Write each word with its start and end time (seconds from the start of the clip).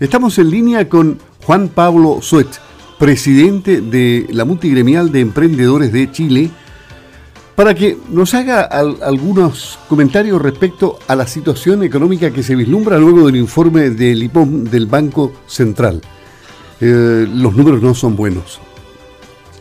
Estamos 0.00 0.36
en 0.38 0.50
línea 0.50 0.88
con 0.88 1.20
Juan 1.44 1.68
Pablo 1.68 2.18
Suet, 2.20 2.48
presidente 2.98 3.80
de 3.80 4.26
la 4.30 4.44
Multigremial 4.44 5.12
de 5.12 5.20
Emprendedores 5.20 5.92
de 5.92 6.10
Chile, 6.10 6.50
para 7.54 7.76
que 7.76 7.96
nos 8.10 8.34
haga 8.34 8.62
algunos 8.62 9.78
comentarios 9.88 10.42
respecto 10.42 10.98
a 11.06 11.14
la 11.14 11.28
situación 11.28 11.84
económica 11.84 12.32
que 12.32 12.42
se 12.42 12.56
vislumbra 12.56 12.98
luego 12.98 13.26
del 13.26 13.36
informe 13.36 13.90
del 13.90 14.24
IPOM 14.24 14.64
del 14.64 14.86
Banco 14.86 15.32
Central. 15.46 16.00
Eh, 16.80 17.28
los 17.32 17.54
números 17.54 17.80
no 17.80 17.94
son 17.94 18.16
buenos. 18.16 18.60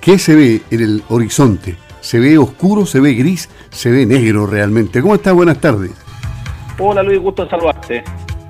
¿Qué 0.02 0.18
se 0.18 0.36
ve 0.36 0.61
en 0.71 0.81
el 0.81 1.04
horizonte? 1.09 1.77
¿Se 2.02 2.20
ve 2.20 2.39
oscuro, 2.39 2.88
se 2.88 3.00
ve 3.00 3.13
gris, 3.13 3.50
se 3.70 3.91
ve 3.91 4.07
negro 4.07 4.47
realmente? 4.47 5.00
¿Cómo 5.00 5.13
está? 5.13 5.31
Buenas 5.31 5.61
tardes. 5.61 5.91
Hola 6.79 7.04
Luis, 7.04 7.20
gusto 7.20 7.47
saludarte. 7.47 8.04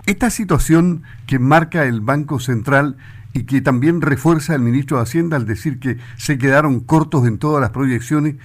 Esta 0.06 0.30
situación 0.30 1.04
que 1.34 1.40
marca 1.40 1.86
el 1.86 2.02
Banco 2.02 2.40
Central 2.40 2.96
y 3.34 3.48
que 3.48 3.60
también 3.60 4.04
refuerza 4.04 4.54
el 4.54 4.62
ministro 4.62 4.98
de 4.98 5.04
Hacienda 5.04 5.36
al 5.36 5.48
decir 5.48 5.80
que 5.80 5.98
se 6.16 6.38
quedaron 6.38 6.82
cortos 6.82 7.26
en 7.26 7.40
todas 7.40 7.60
las 7.60 7.72
proyecciones, 7.72 8.36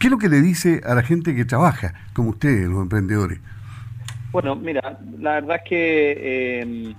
¿qué 0.00 0.06
es 0.06 0.10
lo 0.10 0.16
que 0.16 0.30
le 0.30 0.40
dice 0.40 0.80
a 0.86 0.94
la 0.94 1.02
gente 1.02 1.34
que 1.34 1.44
trabaja, 1.44 1.92
como 2.14 2.30
ustedes, 2.30 2.70
los 2.70 2.80
emprendedores? 2.80 3.38
Bueno, 4.32 4.56
mira, 4.56 4.98
la 5.20 5.32
verdad 5.32 5.56
es 5.56 5.68
que 5.68 6.60
em, 6.62 6.94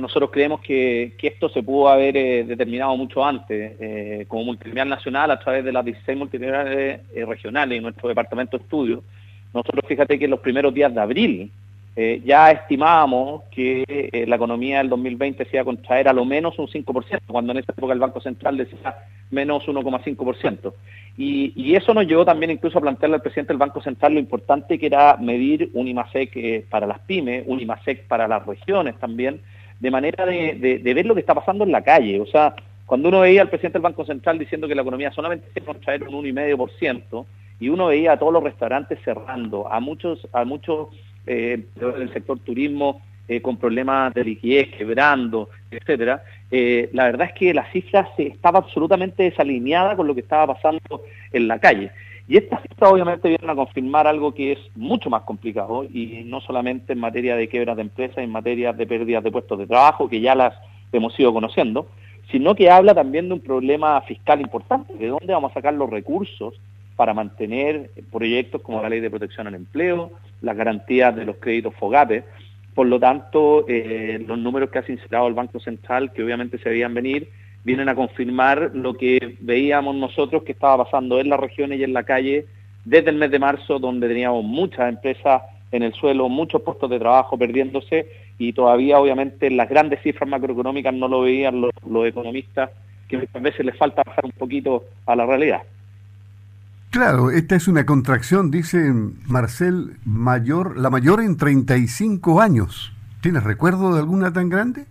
nosotros 0.00 0.30
creemos 0.32 0.60
que, 0.62 1.14
esto 1.22 1.48
se 1.48 1.62
pudo 1.62 1.88
haber 1.88 2.16
eh, 2.16 2.42
determinado 2.42 2.96
mucho 2.96 3.24
antes, 3.24 3.76
eh, 3.78 4.24
como 4.26 4.46
multinivel 4.46 4.88
nacional 4.88 5.30
a 5.30 5.38
través 5.38 5.64
de 5.64 5.70
las 5.70 5.84
16 5.84 6.18
multiniveles 6.18 7.02
eh, 7.14 7.24
regionales 7.24 7.78
y 7.78 7.80
nuestro 7.80 8.08
departamento 8.08 8.58
de 8.58 8.64
estudio. 8.64 9.04
Nosotros 9.52 9.84
fíjate 9.86 10.18
que 10.18 10.24
en 10.24 10.32
los 10.32 10.40
primeros 10.40 10.74
días 10.74 10.92
de 10.92 11.00
abril 11.00 11.52
eh, 11.96 12.20
ya 12.24 12.50
estimábamos 12.50 13.44
que 13.52 13.84
eh, 13.86 14.24
la 14.26 14.34
economía 14.34 14.78
del 14.78 14.88
2020 14.88 15.44
se 15.44 15.56
iba 15.56 15.62
a 15.62 15.64
contraer 15.64 16.08
a 16.08 16.12
lo 16.12 16.24
menos 16.24 16.58
un 16.58 16.66
5%, 16.66 17.20
cuando 17.28 17.52
en 17.52 17.58
esa 17.58 17.70
época 17.70 17.92
el 17.92 18.00
Banco 18.00 18.20
Central 18.20 18.56
decía 18.56 18.96
menos 19.30 19.64
1,5%. 19.66 20.72
Y, 21.16 21.52
y 21.54 21.76
eso 21.76 21.94
nos 21.94 22.06
llevó 22.06 22.24
también 22.24 22.50
incluso 22.50 22.78
a 22.78 22.80
plantearle 22.80 23.16
al 23.16 23.22
presidente 23.22 23.52
del 23.52 23.58
Banco 23.58 23.80
Central 23.80 24.14
lo 24.14 24.18
importante 24.18 24.76
que 24.76 24.86
era 24.86 25.16
medir 25.18 25.70
un 25.74 25.86
IMASEC 25.86 26.36
eh, 26.36 26.66
para 26.68 26.88
las 26.88 26.98
pymes, 27.00 27.44
un 27.46 27.60
IMASEC 27.60 28.08
para 28.08 28.26
las 28.26 28.44
regiones 28.44 28.98
también, 28.98 29.40
de 29.78 29.90
manera 29.92 30.26
de, 30.26 30.80
ver 30.82 31.06
lo 31.06 31.14
que 31.14 31.20
está 31.20 31.34
pasando 31.34 31.62
en 31.62 31.70
la 31.70 31.82
calle. 31.82 32.20
O 32.20 32.26
sea, 32.26 32.56
cuando 32.86 33.08
uno 33.08 33.20
veía 33.20 33.42
al 33.42 33.50
presidente 33.50 33.78
del 33.78 33.82
Banco 33.82 34.04
Central 34.04 34.36
diciendo 34.36 34.66
que 34.66 34.74
la 34.74 34.82
economía 34.82 35.12
solamente 35.12 35.46
se 35.52 35.60
iba 35.60 35.70
a 35.70 35.74
contraer 35.74 36.08
un 36.08 36.24
1,5%, 36.24 37.24
y 37.60 37.68
uno 37.68 37.86
veía 37.86 38.12
a 38.12 38.18
todos 38.18 38.32
los 38.32 38.42
restaurantes 38.42 38.98
cerrando, 39.04 39.72
a 39.72 39.78
muchos, 39.78 40.26
a 40.32 40.44
muchos 40.44 40.88
eh, 41.26 41.64
del 41.76 42.12
sector 42.12 42.38
turismo 42.40 43.00
eh, 43.26 43.40
con 43.40 43.56
problemas 43.56 44.12
de 44.12 44.22
liquidez, 44.22 44.68
quebrando, 44.76 45.48
etcétera, 45.70 46.22
eh, 46.50 46.90
la 46.92 47.04
verdad 47.04 47.28
es 47.28 47.32
que 47.32 47.54
la 47.54 47.70
cifra 47.72 48.06
se 48.16 48.26
estaba 48.26 48.58
absolutamente 48.58 49.22
desalineada 49.22 49.96
con 49.96 50.06
lo 50.06 50.14
que 50.14 50.20
estaba 50.20 50.54
pasando 50.54 51.02
en 51.32 51.48
la 51.48 51.58
calle. 51.58 51.90
Y 52.28 52.36
estas 52.36 52.62
cifras 52.62 52.92
obviamente 52.92 53.28
vienen 53.28 53.48
a 53.48 53.54
confirmar 53.54 54.06
algo 54.06 54.34
que 54.34 54.52
es 54.52 54.58
mucho 54.74 55.08
más 55.08 55.22
complicado 55.22 55.84
y 55.84 56.22
no 56.26 56.40
solamente 56.42 56.92
en 56.92 57.00
materia 57.00 57.34
de 57.36 57.48
quiebras 57.48 57.76
de 57.76 57.82
empresas, 57.82 58.18
en 58.18 58.30
materia 58.30 58.72
de 58.72 58.86
pérdidas 58.86 59.24
de 59.24 59.32
puestos 59.32 59.58
de 59.58 59.66
trabajo, 59.66 60.08
que 60.08 60.20
ya 60.20 60.34
las 60.34 60.54
hemos 60.92 61.18
ido 61.18 61.32
conociendo, 61.32 61.88
sino 62.30 62.54
que 62.54 62.70
habla 62.70 62.94
también 62.94 63.28
de 63.28 63.34
un 63.34 63.40
problema 63.40 64.00
fiscal 64.02 64.40
importante, 64.40 64.94
de 64.94 65.08
dónde 65.08 65.32
vamos 65.32 65.50
a 65.50 65.54
sacar 65.54 65.74
los 65.74 65.88
recursos 65.88 66.60
para 66.96 67.12
mantener 67.12 67.90
proyectos 68.12 68.62
como 68.62 68.80
la 68.80 68.88
ley 68.88 69.00
de 69.00 69.10
protección 69.10 69.46
al 69.46 69.54
empleo, 69.54 70.12
las 70.44 70.56
garantías 70.56 71.14
de 71.16 71.24
los 71.24 71.36
créditos 71.36 71.74
FOGAPE. 71.74 72.24
Por 72.74 72.86
lo 72.86 72.98
tanto, 72.98 73.64
eh, 73.68 74.22
los 74.26 74.38
números 74.38 74.70
que 74.70 74.78
ha 74.78 74.86
sincerado 74.86 75.28
el 75.28 75.34
Banco 75.34 75.60
Central, 75.60 76.12
que 76.12 76.22
obviamente 76.22 76.58
se 76.58 76.68
veían 76.68 76.92
venir, 76.92 77.28
vienen 77.64 77.88
a 77.88 77.94
confirmar 77.94 78.72
lo 78.74 78.94
que 78.94 79.36
veíamos 79.40 79.94
nosotros 79.96 80.42
que 80.42 80.52
estaba 80.52 80.84
pasando 80.84 81.18
en 81.18 81.28
las 81.30 81.40
regiones 81.40 81.80
y 81.80 81.84
en 81.84 81.92
la 81.92 82.02
calle 82.02 82.46
desde 82.84 83.10
el 83.10 83.16
mes 83.16 83.30
de 83.30 83.38
marzo, 83.38 83.78
donde 83.78 84.08
teníamos 84.08 84.44
muchas 84.44 84.88
empresas 84.88 85.42
en 85.72 85.82
el 85.82 85.94
suelo, 85.94 86.28
muchos 86.28 86.62
puestos 86.62 86.90
de 86.90 86.98
trabajo 86.98 87.38
perdiéndose 87.38 88.06
y 88.38 88.52
todavía 88.52 88.98
obviamente 88.98 89.50
las 89.50 89.68
grandes 89.68 90.02
cifras 90.02 90.28
macroeconómicas 90.28 90.92
no 90.92 91.08
lo 91.08 91.22
veían 91.22 91.60
los, 91.60 91.72
los 91.88 92.06
economistas, 92.06 92.70
que 93.08 93.18
muchas 93.18 93.42
veces 93.42 93.64
les 93.64 93.76
falta 93.76 94.02
bajar 94.04 94.24
un 94.24 94.32
poquito 94.32 94.84
a 95.06 95.16
la 95.16 95.24
realidad. 95.26 95.62
Claro, 96.94 97.32
esta 97.32 97.56
es 97.56 97.66
una 97.66 97.84
contracción, 97.84 98.52
dice 98.52 98.78
Marcel, 99.26 99.96
mayor, 100.04 100.78
la 100.78 100.90
mayor 100.90 101.20
en 101.22 101.36
35 101.36 102.40
años. 102.40 102.92
¿Tienes 103.20 103.42
recuerdo 103.42 103.94
de 103.94 103.98
alguna 103.98 104.32
tan 104.32 104.48
grande? 104.48 104.84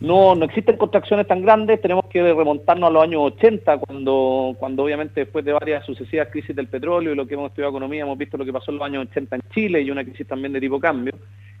No, 0.00 0.34
no 0.34 0.44
existen 0.46 0.76
contracciones 0.76 1.28
tan 1.28 1.42
grandes, 1.42 1.80
tenemos 1.80 2.06
que 2.06 2.20
remontarnos 2.20 2.88
a 2.88 2.92
los 2.92 3.04
años 3.04 3.20
80, 3.22 3.78
cuando, 3.78 4.56
cuando 4.58 4.82
obviamente 4.82 5.20
después 5.20 5.44
de 5.44 5.52
varias 5.52 5.86
sucesivas 5.86 6.26
crisis 6.32 6.56
del 6.56 6.66
petróleo 6.66 7.12
y 7.12 7.14
lo 7.14 7.24
que 7.24 7.34
hemos 7.34 7.50
estudiado 7.50 7.70
economía, 7.70 8.02
hemos 8.02 8.18
visto 8.18 8.36
lo 8.36 8.44
que 8.44 8.52
pasó 8.52 8.72
en 8.72 8.78
los 8.78 8.86
años 8.86 9.06
80 9.08 9.36
en 9.36 9.42
Chile 9.54 9.82
y 9.82 9.92
una 9.92 10.02
crisis 10.02 10.26
también 10.26 10.54
de 10.54 10.60
tipo 10.60 10.80
cambio. 10.80 11.12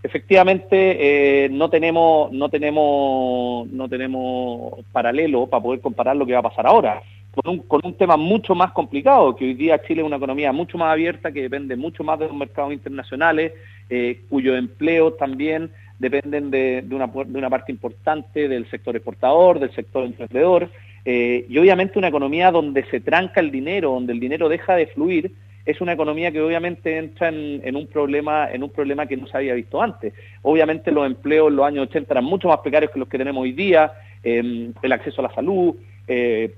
Efectivamente, 0.02 1.44
eh, 1.44 1.48
no 1.50 1.70
tenemos, 1.70 2.32
no 2.32 2.48
tenemos, 2.48 3.68
no 3.68 3.88
tenemos 3.88 4.84
paralelo 4.90 5.46
para 5.46 5.62
poder 5.62 5.80
comparar 5.80 6.16
lo 6.16 6.26
que 6.26 6.32
va 6.32 6.40
a 6.40 6.50
pasar 6.50 6.66
ahora 6.66 7.00
con 7.36 7.52
un, 7.52 7.58
con 7.60 7.82
un 7.84 7.94
tema 7.94 8.16
mucho 8.16 8.54
más 8.54 8.72
complicado, 8.72 9.36
que 9.36 9.44
hoy 9.44 9.54
día 9.54 9.80
Chile 9.82 10.00
es 10.00 10.06
una 10.06 10.16
economía 10.16 10.52
mucho 10.52 10.78
más 10.78 10.90
abierta, 10.92 11.32
que 11.32 11.42
depende 11.42 11.76
mucho 11.76 12.02
más 12.02 12.18
de 12.18 12.26
los 12.26 12.34
mercados 12.34 12.72
internacionales, 12.72 13.52
eh, 13.90 14.22
cuyos 14.30 14.56
empleos 14.56 15.18
también 15.18 15.70
dependen 15.98 16.50
de, 16.50 16.82
de, 16.82 16.94
una, 16.94 17.06
de 17.06 17.38
una 17.38 17.50
parte 17.50 17.72
importante 17.72 18.48
del 18.48 18.68
sector 18.70 18.96
exportador, 18.96 19.60
del 19.60 19.70
sector 19.74 20.04
emprendedor, 20.04 20.70
eh, 21.04 21.44
y 21.48 21.58
obviamente 21.58 21.98
una 21.98 22.08
economía 22.08 22.50
donde 22.50 22.84
se 22.86 23.00
tranca 23.00 23.40
el 23.40 23.50
dinero, 23.50 23.90
donde 23.90 24.14
el 24.14 24.20
dinero 24.20 24.48
deja 24.48 24.74
de 24.74 24.86
fluir, 24.86 25.30
es 25.66 25.80
una 25.80 25.92
economía 25.92 26.32
que 26.32 26.40
obviamente 26.40 26.96
entra 26.96 27.28
en, 27.28 27.76
un 27.76 27.86
problema 27.88 28.48
en 28.52 28.62
un 28.62 28.70
problema 28.70 29.04
que 29.04 29.16
no 29.16 29.26
se 29.26 29.36
había 29.36 29.54
visto 29.54 29.82
antes. 29.82 30.14
Obviamente 30.42 30.92
los 30.92 31.04
empleos 31.04 31.48
en 31.48 31.56
los 31.56 31.66
años 31.66 31.88
80 31.88 32.14
eran 32.14 32.24
mucho 32.24 32.48
más 32.48 32.58
precarios 32.58 32.92
que 32.92 33.00
los 33.00 33.08
que 33.08 33.18
tenemos 33.18 33.42
hoy 33.42 33.52
día, 33.52 33.92
eh, 34.22 34.70
el 34.80 34.92
acceso 34.92 35.20
a 35.20 35.28
la 35.28 35.34
salud, 35.34 35.74
eh, 36.06 36.54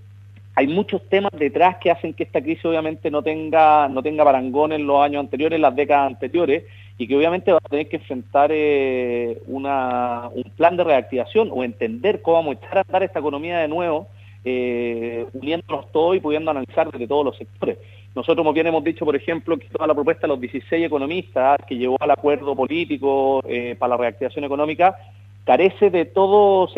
hay 0.59 0.67
muchos 0.67 1.01
temas 1.09 1.31
detrás 1.39 1.77
que 1.77 1.89
hacen 1.89 2.13
que 2.13 2.25
esta 2.25 2.43
crisis 2.43 2.65
obviamente 2.65 3.13
no 3.13 3.23
tenga, 3.23 3.87
no 3.87 4.03
tenga 4.03 4.25
parangón 4.25 4.73
en 4.73 4.89
los 4.89 5.01
años 5.01 5.21
anteriores, 5.21 5.55
en 5.55 5.63
las 5.63 5.77
décadas 5.77 6.09
anteriores, 6.09 6.65
y 6.99 7.07
que 7.07 7.15
obviamente 7.15 7.53
va 7.53 7.59
a 7.59 7.69
tener 7.69 7.89
que 7.89 7.95
enfrentar 7.95 8.51
eh, 8.53 9.41
un 9.47 9.63
plan 10.57 10.77
de 10.77 10.83
reactivación 10.83 11.51
o 11.53 11.63
entender 11.63 12.23
cómo 12.23 12.39
vamos 12.39 12.57
a 12.57 12.59
echar 12.59 12.79
a 12.79 12.81
andar 12.81 13.05
esta 13.05 13.21
economía 13.21 13.59
de 13.59 13.69
nuevo, 13.69 14.09
eh, 14.45 15.27
uniéndonos 15.33 15.93
todos 15.93 16.17
y 16.17 16.21
pudiendo 16.21 16.51
analizar 16.51 16.91
desde 16.91 17.07
todos 17.07 17.25
los 17.25 17.37
sectores. 17.37 17.79
Nosotros, 18.17 18.39
como 18.39 18.53
bien 18.53 18.67
hemos 18.67 18.83
dicho, 18.83 19.05
por 19.05 19.15
ejemplo, 19.15 19.57
que 19.59 19.69
toda 19.69 19.87
la 19.87 19.95
propuesta 19.95 20.23
de 20.23 20.29
los 20.29 20.41
16 20.41 20.85
economistas 20.85 21.61
que 21.69 21.77
llevó 21.77 21.99
al 22.01 22.11
acuerdo 22.11 22.57
político 22.57 23.45
eh, 23.47 23.77
para 23.79 23.91
la 23.91 23.97
reactivación 23.97 24.45
económica 24.45 24.97
carece 25.45 25.91
de 25.91 26.05
todo 26.05 26.69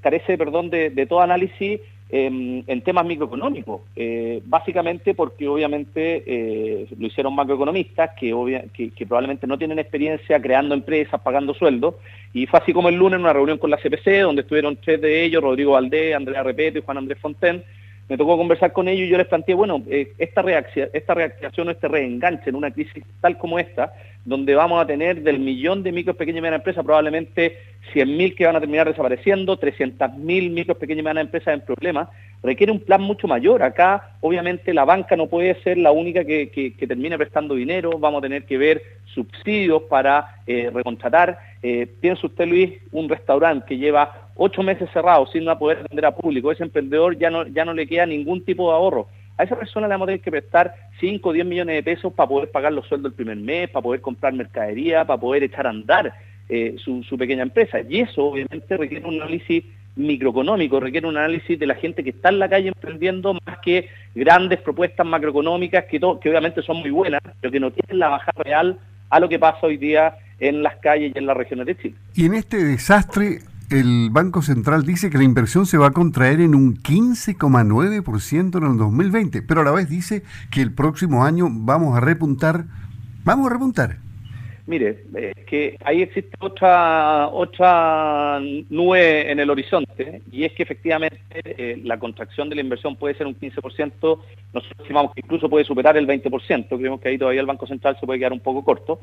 carece, 0.00 0.38
perdón, 0.38 0.70
de 0.70 1.06
todo 1.06 1.20
análisis 1.20 1.80
en 2.10 2.82
temas 2.82 3.04
microeconómicos, 3.04 3.82
eh, 3.94 4.40
básicamente 4.46 5.14
porque 5.14 5.46
obviamente 5.46 6.22
eh, 6.26 6.86
lo 6.98 7.06
hicieron 7.06 7.34
macroeconomistas 7.34 8.10
que, 8.18 8.90
que, 8.96 9.06
probablemente 9.06 9.46
no 9.46 9.58
tienen 9.58 9.78
experiencia 9.78 10.40
creando 10.40 10.74
empresas, 10.74 11.20
pagando 11.20 11.52
sueldos, 11.52 11.96
y 12.32 12.46
fue 12.46 12.60
así 12.60 12.72
como 12.72 12.88
el 12.88 12.94
lunes 12.94 13.16
en 13.16 13.24
una 13.24 13.34
reunión 13.34 13.58
con 13.58 13.70
la 13.70 13.76
CPC, 13.76 14.22
donde 14.22 14.42
estuvieron 14.42 14.76
tres 14.76 15.02
de 15.02 15.22
ellos, 15.22 15.42
Rodrigo 15.42 15.72
Valdés, 15.72 16.16
Andrea 16.16 16.42
Repeto 16.42 16.78
y 16.78 16.82
Juan 16.82 16.98
Andrés 16.98 17.18
Fonten, 17.18 17.62
me 18.08 18.16
tocó 18.16 18.38
conversar 18.38 18.72
con 18.72 18.88
ellos 18.88 19.06
y 19.06 19.10
yo 19.10 19.18
les 19.18 19.26
planteé, 19.26 19.54
bueno, 19.54 19.82
eh, 19.90 20.12
esta, 20.16 20.40
reacción, 20.40 20.88
esta 20.94 21.12
reacción, 21.12 21.68
este 21.68 21.88
reenganche 21.88 22.48
en 22.48 22.56
una 22.56 22.70
crisis 22.70 23.04
tal 23.20 23.36
como 23.36 23.58
esta, 23.58 23.92
donde 24.28 24.54
vamos 24.54 24.80
a 24.82 24.86
tener 24.86 25.22
del 25.22 25.38
millón 25.38 25.82
de 25.82 25.90
micros, 25.90 26.14
pequeñas 26.14 26.40
y 26.40 26.42
medianas 26.42 26.60
empresas, 26.60 26.84
probablemente 26.84 27.56
100.000 27.94 28.36
que 28.36 28.44
van 28.44 28.56
a 28.56 28.60
terminar 28.60 28.86
desapareciendo, 28.86 29.58
300.000 29.58 30.50
micros, 30.50 30.76
pequeñas 30.76 31.00
y 31.00 31.02
medianas 31.02 31.24
empresas 31.24 31.54
en 31.54 31.62
problemas, 31.62 32.10
requiere 32.42 32.70
un 32.70 32.80
plan 32.80 33.00
mucho 33.00 33.26
mayor. 33.26 33.62
Acá, 33.62 34.16
obviamente, 34.20 34.74
la 34.74 34.84
banca 34.84 35.16
no 35.16 35.28
puede 35.28 35.54
ser 35.62 35.78
la 35.78 35.92
única 35.92 36.26
que, 36.26 36.50
que, 36.50 36.86
termine 36.86 37.16
prestando 37.16 37.54
dinero, 37.54 37.98
vamos 37.98 38.18
a 38.18 38.22
tener 38.22 38.44
que 38.44 38.58
ver 38.58 38.82
subsidios 39.14 39.84
para 39.84 40.42
eh, 40.46 40.70
recontratar. 40.74 41.38
Eh, 41.62 41.86
piensa 41.98 42.26
usted, 42.26 42.46
Luis, 42.46 42.74
un 42.92 43.08
restaurante 43.08 43.64
que 43.66 43.78
lleva 43.78 44.28
ocho 44.36 44.62
meses 44.62 44.90
cerrados 44.92 45.30
sin 45.32 45.46
poder 45.58 45.86
vender 45.88 46.04
a 46.04 46.14
público, 46.14 46.52
ese 46.52 46.64
emprendedor 46.64 47.16
ya 47.16 47.30
no, 47.30 47.46
ya 47.46 47.64
no 47.64 47.72
le 47.72 47.86
queda 47.86 48.04
ningún 48.04 48.44
tipo 48.44 48.68
de 48.68 48.76
ahorro. 48.76 49.08
A 49.38 49.44
esa 49.44 49.56
persona 49.56 49.86
le 49.86 49.94
vamos 49.94 50.06
a 50.06 50.08
tener 50.08 50.20
que 50.20 50.32
prestar 50.32 50.74
5 50.98 51.28
o 51.28 51.32
10 51.32 51.46
millones 51.46 51.76
de 51.76 51.82
pesos 51.84 52.12
para 52.12 52.28
poder 52.28 52.50
pagar 52.50 52.72
los 52.72 52.86
sueldos 52.86 53.12
el 53.12 53.16
primer 53.16 53.36
mes, 53.36 53.70
para 53.70 53.84
poder 53.84 54.00
comprar 54.00 54.32
mercadería, 54.32 55.04
para 55.06 55.20
poder 55.20 55.44
echar 55.44 55.66
a 55.66 55.70
andar 55.70 56.12
eh, 56.48 56.76
su, 56.78 57.16
pequeña 57.16 57.44
empresa. 57.44 57.78
Y 57.88 58.00
eso 58.00 58.24
obviamente 58.24 58.76
requiere 58.76 59.06
un 59.06 59.22
análisis 59.22 59.64
microeconómico, 59.94 60.80
requiere 60.80 61.06
un 61.06 61.16
análisis 61.16 61.56
de 61.56 61.66
la 61.66 61.76
gente 61.76 62.02
que 62.02 62.10
está 62.10 62.30
en 62.30 62.40
la 62.40 62.48
calle 62.48 62.68
emprendiendo 62.68 63.34
más 63.34 63.58
que 63.58 63.88
grandes 64.14 64.60
propuestas 64.60 65.06
macroeconómicas 65.06 65.84
que, 65.84 66.00
que 66.00 66.30
obviamente 66.30 66.62
son 66.62 66.78
muy 66.78 66.90
buenas, 66.90 67.20
pero 67.40 67.52
que 67.52 67.60
no 67.60 67.70
tienen 67.70 68.00
la 68.00 68.08
baja 68.08 68.32
real 68.36 68.78
a 69.08 69.20
lo 69.20 69.28
que 69.28 69.38
pasa 69.38 69.66
hoy 69.66 69.76
día 69.76 70.16
en 70.40 70.62
las 70.64 70.76
calles 70.76 71.12
y 71.14 71.18
en 71.18 71.26
las 71.26 71.36
regiones 71.36 71.66
de 71.66 71.76
Chile. 71.76 71.94
Y 72.14 72.26
en 72.26 72.34
este 72.34 72.56
desastre, 72.64 73.38
el 73.70 74.08
Banco 74.10 74.42
Central 74.42 74.84
dice 74.84 75.10
que 75.10 75.18
la 75.18 75.24
inversión 75.24 75.66
se 75.66 75.78
va 75.78 75.88
a 75.88 75.90
contraer 75.90 76.40
en 76.40 76.54
un 76.54 76.76
15,9% 76.76 78.58
en 78.58 78.64
el 78.64 78.78
2020, 78.78 79.42
pero 79.42 79.60
a 79.60 79.64
la 79.64 79.72
vez 79.72 79.88
dice 79.88 80.22
que 80.50 80.62
el 80.62 80.72
próximo 80.72 81.24
año 81.24 81.48
vamos 81.50 81.96
a 81.96 82.00
repuntar, 82.00 82.64
vamos 83.24 83.50
a 83.50 83.52
repuntar. 83.52 83.96
Mire, 84.66 85.04
que 85.46 85.78
ahí 85.82 86.02
existe 86.02 86.36
otra 86.40 87.28
otra 87.28 88.38
nube 88.68 89.30
en 89.30 89.40
el 89.40 89.48
horizonte 89.48 90.20
y 90.30 90.44
es 90.44 90.52
que 90.52 90.62
efectivamente 90.62 91.18
eh, 91.32 91.80
la 91.84 91.98
contracción 91.98 92.50
de 92.50 92.56
la 92.56 92.60
inversión 92.60 92.94
puede 92.94 93.14
ser 93.14 93.26
un 93.26 93.34
15%, 93.34 94.18
nosotros 94.52 94.78
estimamos 94.78 95.14
que 95.14 95.22
incluso 95.24 95.48
puede 95.48 95.64
superar 95.64 95.96
el 95.96 96.06
20%, 96.06 96.68
creemos 96.68 97.00
que 97.00 97.08
ahí 97.08 97.16
todavía 97.16 97.40
el 97.40 97.46
Banco 97.46 97.66
Central 97.66 97.96
se 97.98 98.04
puede 98.04 98.18
quedar 98.18 98.34
un 98.34 98.40
poco 98.40 98.62
corto, 98.62 99.00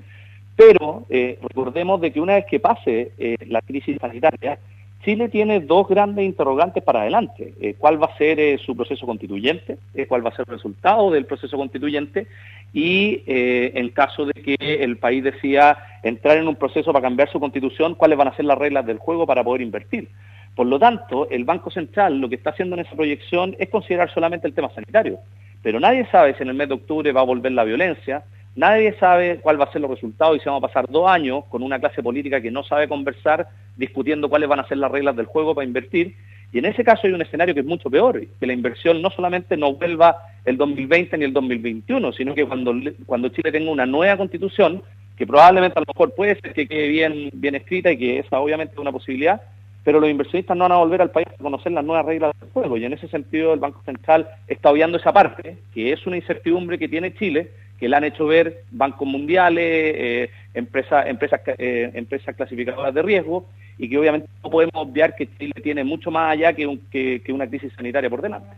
pero 0.56 1.06
eh, 1.10 1.38
recordemos 1.42 2.00
de 2.02 2.12
que 2.12 2.22
una 2.22 2.36
vez 2.36 2.46
que 2.46 2.60
pase 2.60 3.12
eh, 3.18 3.38
la 3.48 3.62
crisis 3.62 3.98
sanitaria, 4.00 4.58
Chile 5.04 5.30
tiene 5.30 5.60
dos 5.60 5.88
grandes 5.88 6.26
interrogantes 6.26 6.82
para 6.82 7.02
adelante. 7.02 7.54
Eh, 7.62 7.76
¿Cuál 7.78 8.02
va 8.02 8.08
a 8.08 8.18
ser 8.18 8.60
su 8.60 8.76
proceso 8.76 9.06
constituyente? 9.06 9.78
Eh, 9.94 10.08
¿Cuál 10.08 10.26
va 10.26 10.30
a 10.30 10.36
ser 10.36 10.46
el 10.48 10.56
resultado 10.56 11.12
del 11.12 11.26
proceso 11.26 11.58
constituyente? 11.58 12.28
Y 12.74 13.22
en 13.28 13.88
caso 13.90 14.26
de 14.26 14.34
que 14.34 14.84
el 14.84 14.98
país 14.98 15.24
decida 15.24 15.78
entrar 16.04 16.38
en 16.38 16.48
un 16.48 16.58
proceso 16.58 16.92
para 16.92 17.04
cambiar 17.04 17.32
su 17.32 17.40
constitución, 17.40 17.96
¿cuáles 17.96 18.18
van 18.18 18.28
a 18.28 18.36
ser 18.36 18.44
las 18.44 18.58
reglas 18.58 18.86
del 18.86 18.98
juego 18.98 19.26
para 19.26 19.46
poder 19.46 19.62
invertir? 19.62 20.10
Por 20.56 20.68
lo 20.68 20.78
tanto, 20.78 21.30
el 21.30 21.46
Banco 21.46 21.70
Central 21.70 22.20
lo 22.20 22.28
que 22.28 22.36
está 22.36 22.50
haciendo 22.50 22.76
en 22.76 22.82
esa 22.82 22.96
proyección 22.96 23.56
es 23.60 23.70
considerar 23.70 24.14
solamente 24.14 24.48
el 24.48 24.54
tema 24.54 24.74
sanitario. 24.74 25.20
Pero 25.62 25.80
nadie 25.80 26.06
sabe 26.12 26.36
si 26.36 26.44
en 26.44 26.50
el 26.50 26.56
mes 26.56 26.68
de 26.68 26.76
octubre 26.76 27.12
va 27.14 27.22
a 27.22 27.26
volver 27.26 27.54
la 27.54 27.64
violencia, 27.64 28.24
Nadie 28.56 28.96
sabe 29.00 29.40
cuál 29.42 29.60
va 29.60 29.66
a 29.66 29.72
ser 29.72 29.82
los 29.82 29.92
resultados 29.92 30.38
y 30.38 30.40
si 30.40 30.46
vamos 30.46 30.64
a 30.64 30.68
pasar 30.68 30.88
dos 30.90 31.10
años 31.10 31.44
con 31.50 31.62
una 31.62 31.78
clase 31.78 32.02
política 32.02 32.40
que 32.40 32.52
no 32.52 32.64
sabe 32.64 32.88
conversar, 32.88 33.50
discutiendo 33.76 34.30
cuáles 34.30 34.48
van 34.48 34.62
a 34.62 34.68
ser 34.68 34.78
las 34.78 34.92
reglas 34.92 35.16
del 35.18 35.26
juego 35.26 35.54
para 35.54 35.68
invertir. 35.68 36.16
Y 36.54 36.60
en 36.60 36.66
ese 36.66 36.86
caso 36.86 37.02
hay 37.06 37.12
un 37.12 37.22
escenario 37.22 37.54
que 37.54 37.60
es 37.60 37.66
mucho 37.66 37.90
peor, 37.90 38.26
que 38.40 38.48
la 38.48 38.54
inversión 38.54 39.02
no 39.02 39.10
solamente 39.10 39.58
no 39.58 39.74
vuelva 39.74 40.16
el 40.46 40.56
2020 40.56 41.18
ni 41.18 41.26
el 41.26 41.34
2021, 41.34 42.14
sino 42.14 42.34
que 42.34 42.46
cuando, 42.46 42.74
cuando 43.06 43.28
Chile 43.28 43.52
tenga 43.52 43.70
una 43.70 43.86
nueva 43.86 44.16
constitución, 44.16 44.82
que 45.18 45.28
probablemente 45.28 45.78
a 45.78 45.82
lo 45.82 45.94
mejor 45.94 46.16
puede 46.16 46.40
ser 46.40 46.54
que 46.54 46.66
quede 46.66 46.88
bien, 46.88 47.30
bien 47.34 47.56
escrita 47.56 47.92
y 47.92 47.98
que 47.98 48.20
esa 48.20 48.40
obviamente 48.40 48.74
es 48.74 48.80
una 48.80 48.94
posibilidad, 48.94 49.42
pero 49.84 50.00
los 50.00 50.10
inversionistas 50.10 50.56
no 50.56 50.64
van 50.64 50.72
a 50.72 50.78
volver 50.78 51.02
al 51.02 51.12
país 51.12 51.28
a 51.28 51.44
conocer 51.44 51.74
las 51.74 51.84
nuevas 51.84 52.06
reglas 52.06 52.34
del 52.40 52.50
juego. 52.52 52.78
Y 52.78 52.86
en 52.86 52.94
ese 52.94 53.10
sentido 53.10 53.54
el 53.54 53.60
Banco 53.60 53.82
Central 53.86 54.30
está 54.48 54.72
obviando 54.72 54.98
esa 54.98 55.12
parte, 55.12 55.58
que 55.74 55.92
es 55.92 56.08
una 56.08 56.16
incertidumbre 56.16 56.80
que 56.80 56.88
tiene 56.88 57.14
Chile, 57.14 57.52
que 57.80 57.90
le 57.90 57.96
han 57.96 58.04
hecho 58.04 58.26
ver 58.26 58.64
bancos 58.72 59.08
mundiales, 59.08 59.64
eh, 59.64 60.30
empresas, 60.54 61.08
empresas, 61.08 61.42
eh, 61.58 61.92
empresas 61.94 62.36
clasificadoras 62.36 62.94
de 62.94 63.02
riesgo, 63.02 63.48
y 63.78 63.90
que 63.90 63.98
obviamente 63.98 64.30
no 64.44 64.50
podemos 64.50 64.76
obviar 64.76 65.16
que 65.16 65.28
Chile 65.38 65.54
tiene 65.62 65.84
mucho 65.84 66.10
más 66.10 66.32
allá 66.32 66.54
que, 66.54 66.80
que, 66.92 67.34
una 67.34 67.48
crisis 67.48 67.74
sanitaria 67.76 68.10
por 68.10 68.22
delante. 68.22 68.56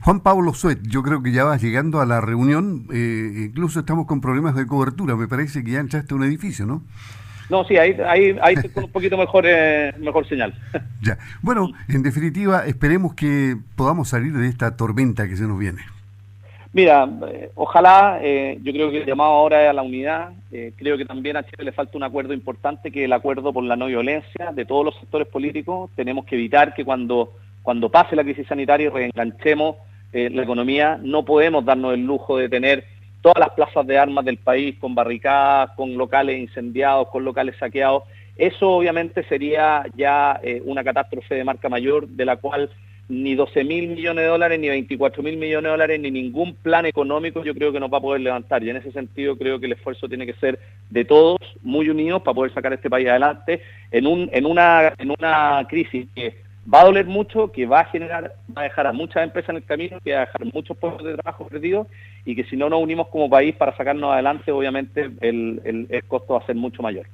Juan 0.00 0.20
Pablo 0.20 0.54
Suet, 0.54 0.78
yo 0.82 1.02
creo 1.02 1.22
que 1.22 1.32
ya 1.32 1.42
vas 1.42 1.60
llegando 1.60 2.00
a 2.00 2.06
la 2.06 2.20
reunión, 2.20 2.86
eh, 2.92 3.46
incluso 3.46 3.80
estamos 3.80 4.06
con 4.06 4.20
problemas 4.20 4.54
de 4.54 4.66
cobertura, 4.66 5.16
me 5.16 5.26
parece 5.26 5.64
que 5.64 5.72
ya 5.72 5.80
entraste 5.80 6.14
un 6.14 6.22
edificio, 6.22 6.66
¿no? 6.66 6.84
No, 7.50 7.64
sí, 7.64 7.76
ahí, 7.76 7.96
ahí, 8.06 8.36
ahí 8.42 8.54
con 8.72 8.84
un 8.84 8.92
poquito 8.92 9.16
mejor, 9.16 9.44
mejor 9.98 10.28
señal. 10.28 10.54
ya, 11.02 11.18
bueno, 11.42 11.72
en 11.88 12.02
definitiva, 12.02 12.66
esperemos 12.66 13.14
que 13.14 13.56
podamos 13.74 14.10
salir 14.10 14.34
de 14.34 14.46
esta 14.46 14.76
tormenta 14.76 15.26
que 15.26 15.36
se 15.36 15.44
nos 15.44 15.58
viene. 15.58 15.80
Mira, 16.72 17.08
eh, 17.28 17.50
ojalá, 17.54 18.18
eh, 18.22 18.58
yo 18.62 18.72
creo 18.72 18.90
que 18.90 18.98
el 18.98 19.06
llamado 19.06 19.30
ahora 19.30 19.64
es 19.64 19.70
a 19.70 19.72
la 19.72 19.82
unidad, 19.82 20.32
eh, 20.52 20.72
creo 20.76 20.98
que 20.98 21.06
también 21.06 21.36
a 21.36 21.42
Chile 21.42 21.64
le 21.64 21.72
falta 21.72 21.96
un 21.96 22.04
acuerdo 22.04 22.34
importante 22.34 22.90
que 22.90 23.00
es 23.00 23.04
el 23.06 23.12
acuerdo 23.14 23.54
por 23.54 23.64
la 23.64 23.74
no 23.74 23.86
violencia 23.86 24.52
de 24.52 24.66
todos 24.66 24.84
los 24.84 24.94
sectores 24.96 25.26
políticos, 25.28 25.90
tenemos 25.96 26.26
que 26.26 26.34
evitar 26.34 26.74
que 26.74 26.84
cuando, 26.84 27.32
cuando 27.62 27.88
pase 27.88 28.14
la 28.16 28.22
crisis 28.22 28.46
sanitaria 28.46 28.86
y 28.86 28.90
reenganchemos 28.90 29.76
la 30.10 30.42
economía, 30.42 30.98
no 31.02 31.22
podemos 31.22 31.64
darnos 31.66 31.92
el 31.92 32.06
lujo 32.06 32.38
de 32.38 32.48
tener 32.48 32.84
todas 33.20 33.40
las 33.40 33.50
plazas 33.50 33.86
de 33.86 33.98
armas 33.98 34.24
del 34.24 34.38
país 34.38 34.74
con 34.78 34.94
barricadas, 34.94 35.72
con 35.76 35.98
locales 35.98 36.38
incendiados, 36.38 37.08
con 37.08 37.24
locales 37.24 37.56
saqueados, 37.58 38.04
eso 38.36 38.70
obviamente 38.70 39.22
sería 39.24 39.84
ya 39.96 40.40
una 40.64 40.82
catástrofe 40.82 41.34
de 41.34 41.44
marca 41.44 41.68
mayor 41.68 42.08
de 42.08 42.24
la 42.24 42.36
cual 42.36 42.70
ni 43.08 43.34
12 43.34 43.64
mil 43.64 43.88
millones 43.88 44.24
de 44.24 44.28
dólares, 44.28 44.60
ni 44.60 44.68
24 44.68 45.22
mil 45.22 45.36
millones 45.36 45.64
de 45.64 45.70
dólares, 45.70 46.00
ni 46.00 46.10
ningún 46.10 46.54
plan 46.54 46.84
económico 46.84 47.42
yo 47.42 47.54
creo 47.54 47.72
que 47.72 47.80
nos 47.80 47.92
va 47.92 47.98
a 47.98 48.02
poder 48.02 48.20
levantar. 48.20 48.62
Y 48.62 48.70
en 48.70 48.76
ese 48.76 48.92
sentido 48.92 49.36
creo 49.36 49.58
que 49.58 49.66
el 49.66 49.72
esfuerzo 49.72 50.08
tiene 50.08 50.26
que 50.26 50.34
ser 50.34 50.58
de 50.90 51.04
todos, 51.04 51.38
muy 51.62 51.88
unidos, 51.88 52.22
para 52.22 52.34
poder 52.34 52.52
sacar 52.52 52.72
este 52.72 52.90
país 52.90 53.08
adelante 53.08 53.62
en, 53.90 54.06
un, 54.06 54.28
en, 54.32 54.46
una, 54.46 54.92
en 54.98 55.10
una 55.10 55.66
crisis 55.68 56.06
que 56.14 56.36
va 56.72 56.82
a 56.82 56.84
doler 56.84 57.06
mucho, 57.06 57.50
que 57.50 57.64
va 57.64 57.80
a 57.80 57.84
generar, 57.86 58.34
va 58.56 58.62
a 58.62 58.64
dejar 58.64 58.86
a 58.86 58.92
muchas 58.92 59.24
empresas 59.24 59.50
en 59.50 59.56
el 59.56 59.64
camino, 59.64 59.98
que 60.04 60.12
va 60.12 60.22
a 60.22 60.26
dejar 60.26 60.44
muchos 60.52 60.76
puestos 60.76 61.06
de 61.06 61.14
trabajo 61.14 61.46
perdidos 61.48 61.86
y 62.26 62.36
que 62.36 62.44
si 62.44 62.56
no 62.56 62.68
nos 62.68 62.82
unimos 62.82 63.08
como 63.08 63.30
país 63.30 63.54
para 63.54 63.74
sacarnos 63.76 64.12
adelante, 64.12 64.52
obviamente 64.52 65.10
el, 65.20 65.62
el, 65.64 65.86
el 65.88 66.04
costo 66.04 66.34
va 66.34 66.40
a 66.40 66.46
ser 66.46 66.56
mucho 66.56 66.82
mayor. 66.82 67.06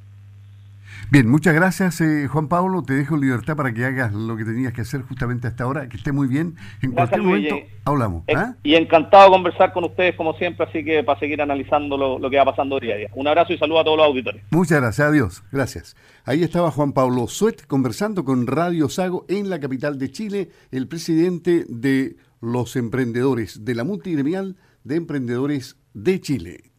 Bien, 1.11 1.29
muchas 1.29 1.55
gracias 1.55 2.01
eh, 2.01 2.27
Juan 2.29 2.49
Pablo, 2.49 2.83
te 2.83 2.95
dejo 2.95 3.17
libertad 3.17 3.57
para 3.57 3.73
que 3.73 3.85
hagas 3.85 4.13
lo 4.13 4.37
que 4.37 4.45
tenías 4.45 4.73
que 4.73 4.81
hacer 4.81 5.03
justamente 5.03 5.47
hasta 5.47 5.65
ahora, 5.65 5.89
que 5.89 5.97
esté 5.97 6.13
muy 6.13 6.27
bien. 6.27 6.57
En 6.83 6.93
cualquier 6.93 7.23
momento 7.23 7.57
hablamos. 7.85 8.25
¿ah? 8.35 8.55
Y 8.63 8.75
encantado 8.75 9.25
de 9.25 9.31
conversar 9.31 9.73
con 9.73 9.85
ustedes 9.85 10.17
como 10.17 10.35
siempre, 10.35 10.67
así 10.67 10.85
que 10.85 11.05
para 11.05 11.19
seguir 11.21 11.41
analizando 11.43 11.97
lo, 11.97 12.31
que 12.31 12.37
va 12.37 12.45
pasando 12.45 12.81
día 12.81 12.95
a 12.95 12.99
día. 12.99 13.09
Un 13.15 13.29
abrazo 13.29 13.53
y 13.53 13.59
saludo 13.59 13.81
a 13.81 13.85
todos 13.85 13.99
los 13.99 14.07
auditores. 14.07 14.43
Muchas 14.51 14.81
gracias, 14.81 15.09
adiós, 15.09 15.45
gracias. 15.53 15.97
Ahí 16.25 16.43
estaba 16.43 16.71
Juan 16.71 16.93
Pablo 16.93 17.29
Suet 17.29 17.67
conversando 17.67 18.25
con 18.25 18.47
Radio 18.47 18.89
Sago 18.89 19.27
en 19.29 19.51
la 19.51 19.61
capital 19.61 19.99
de 19.99 20.11
Chile, 20.11 20.49
el 20.71 20.89
presidente 20.89 21.65
de 21.69 22.17
los 22.41 22.77
emprendedores 22.77 23.65
de 23.65 23.75
la 23.75 23.85
multigremial 23.85 24.57
de 24.85 24.97
emprendedores 24.97 25.77
de 25.93 26.21
Chile. 26.21 26.74